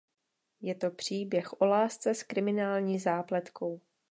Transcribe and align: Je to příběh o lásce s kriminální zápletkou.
Je 0.61 0.75
to 0.75 0.91
příběh 0.91 1.61
o 1.61 1.65
lásce 1.65 2.13
s 2.15 2.23
kriminální 2.23 2.99
zápletkou. 2.99 3.81